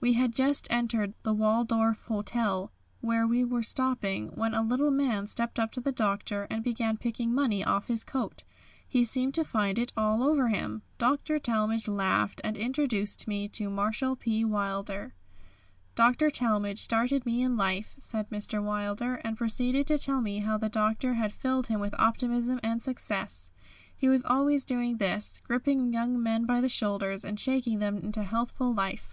We 0.00 0.12
had 0.12 0.34
just 0.34 0.66
entered 0.70 1.14
the 1.22 1.32
Waldorf 1.32 2.04
Hotel, 2.04 2.70
where 3.00 3.26
we 3.26 3.42
were 3.42 3.62
stopping, 3.62 4.28
when 4.34 4.52
a 4.52 4.60
little 4.62 4.90
man 4.90 5.26
stepped 5.26 5.58
up 5.58 5.72
to 5.72 5.80
the 5.80 5.90
Doctor 5.90 6.46
and 6.50 6.62
began 6.62 6.98
picking 6.98 7.34
money 7.34 7.64
off 7.64 7.86
his 7.86 8.04
coat. 8.04 8.44
He 8.86 9.02
seemed 9.02 9.32
to 9.32 9.44
find 9.44 9.78
it 9.78 9.90
all 9.96 10.22
over 10.24 10.48
him. 10.48 10.82
Dr. 10.98 11.38
Talmage 11.38 11.88
laughed, 11.88 12.42
and 12.44 12.58
introduced 12.58 13.26
me 13.26 13.48
to 13.48 13.70
Marshall 13.70 14.14
P. 14.14 14.44
Wilder. 14.44 15.14
"Dr. 15.94 16.28
Talmage 16.28 16.78
started 16.80 17.24
me 17.24 17.40
in 17.40 17.56
life," 17.56 17.94
said 17.96 18.28
Mr. 18.28 18.62
Wilder, 18.62 19.22
and 19.24 19.38
proceeded 19.38 19.86
to 19.86 19.96
tell 19.96 20.20
me 20.20 20.40
how 20.40 20.58
the 20.58 20.68
Doctor 20.68 21.14
had 21.14 21.32
filled 21.32 21.68
him 21.68 21.80
with 21.80 21.94
optimism 21.98 22.60
and 22.62 22.82
success. 22.82 23.52
He 23.96 24.06
was 24.10 24.22
always 24.22 24.66
doing 24.66 24.98
this, 24.98 25.40
gripping 25.42 25.94
young 25.94 26.22
men 26.22 26.44
by 26.44 26.60
the 26.60 26.68
shoulders 26.68 27.24
and 27.24 27.40
shaking 27.40 27.78
them 27.78 27.96
into 27.96 28.22
healthful 28.22 28.74
life. 28.74 29.10